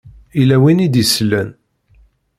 [0.39, 1.49] Yella win i d-isellen.